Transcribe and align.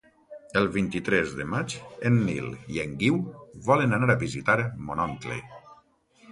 El 0.61 0.69
vint-i-tres 0.77 1.35
de 1.41 1.45
maig 1.51 1.75
en 2.11 2.17
Nil 2.29 2.49
i 2.77 2.83
en 2.85 2.97
Guiu 3.03 3.21
volen 3.71 3.97
anar 4.01 4.11
a 4.15 4.19
visitar 4.27 4.59
mon 4.91 5.07
oncle. 5.09 5.41